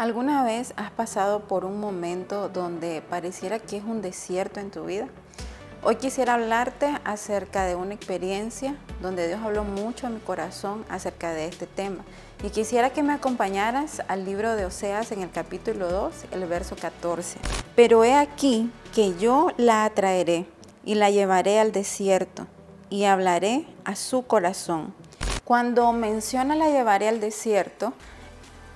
[0.00, 4.86] ¿Alguna vez has pasado por un momento donde pareciera que es un desierto en tu
[4.86, 5.08] vida?
[5.82, 11.32] Hoy quisiera hablarte acerca de una experiencia donde Dios habló mucho a mi corazón acerca
[11.32, 12.02] de este tema.
[12.42, 16.76] Y quisiera que me acompañaras al libro de Oseas en el capítulo 2, el verso
[16.76, 17.38] 14.
[17.76, 20.46] Pero he aquí que yo la atraeré
[20.82, 22.46] y la llevaré al desierto
[22.88, 24.94] y hablaré a su corazón.
[25.44, 27.92] Cuando menciona la llevaré al desierto,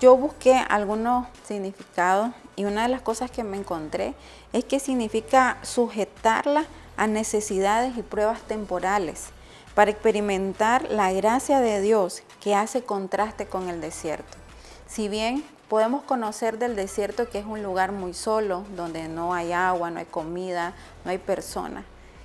[0.00, 4.14] yo busqué algunos significados y una de las cosas que me encontré
[4.52, 6.64] es que significa sujetarla
[6.96, 9.28] a necesidades y pruebas temporales
[9.74, 14.38] para experimentar la gracia de Dios que hace contraste con el desierto.
[14.86, 19.52] Si bien podemos conocer del desierto que es un lugar muy solo, donde no hay
[19.52, 21.84] agua, no hay comida, no hay personas.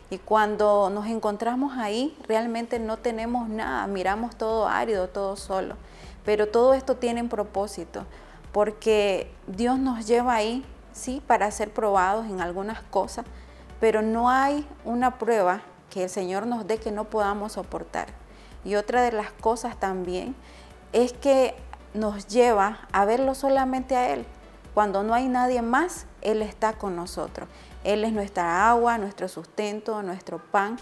[0.09, 5.75] Y cuando nos encontramos ahí, realmente no tenemos nada, miramos todo árido, todo solo.
[6.25, 8.05] Pero todo esto tiene un propósito,
[8.51, 13.25] porque Dios nos lleva ahí, sí, para ser probados en algunas cosas,
[13.79, 18.07] pero no hay una prueba que el Señor nos dé que no podamos soportar.
[18.63, 20.35] Y otra de las cosas también
[20.93, 21.55] es que
[21.93, 24.25] nos lleva a verlo solamente a Él.
[24.73, 27.49] Cuando no hay nadie más, Él está con nosotros.
[27.83, 30.77] Él es nuestra agua, nuestro sustento, nuestro pan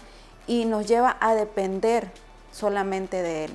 [0.46, 2.12] y nos lleva a depender
[2.52, 3.52] solamente de Él.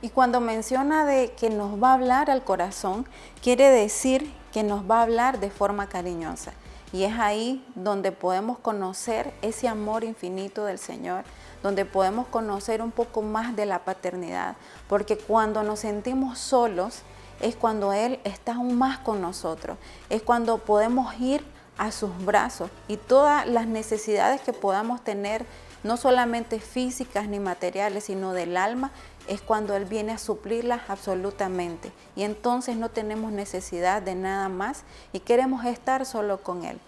[0.00, 3.04] Y cuando menciona de que nos va a hablar al corazón,
[3.42, 6.52] quiere decir que nos va a hablar de forma cariñosa.
[6.92, 11.24] Y es ahí donde podemos conocer ese amor infinito del Señor,
[11.62, 14.56] donde podemos conocer un poco más de la paternidad.
[14.88, 17.02] Porque cuando nos sentimos solos
[17.40, 19.78] es cuando Él está aún más con nosotros.
[20.08, 21.44] Es cuando podemos ir
[21.78, 25.46] a sus brazos y todas las necesidades que podamos tener
[25.84, 28.90] no solamente físicas ni materiales, sino del alma,
[29.28, 31.92] es cuando Él viene a suplirlas absolutamente.
[32.16, 36.80] Y entonces no tenemos necesidad de nada más y queremos estar solo con Él.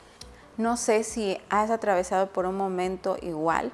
[0.57, 3.71] No sé si has atravesado por un momento igual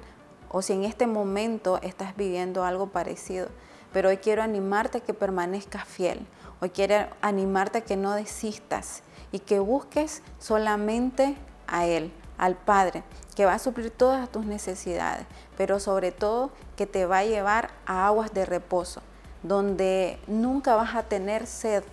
[0.50, 3.48] o si en este momento estás viviendo algo parecido,
[3.92, 6.26] pero hoy quiero animarte a que permanezcas fiel.
[6.58, 11.36] Hoy quiero animarte a que no desistas y que busques solamente
[11.66, 13.02] a Él, al Padre,
[13.34, 15.26] que va a suplir todas tus necesidades,
[15.58, 19.02] pero sobre todo que te va a llevar a aguas de reposo,
[19.42, 21.84] donde nunca vas a tener sed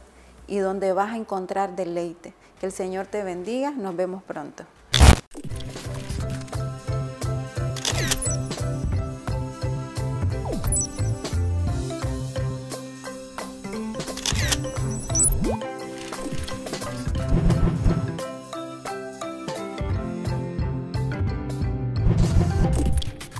[0.47, 2.33] y donde vas a encontrar deleite.
[2.61, 4.63] Que el Señor te bendiga, nos vemos pronto.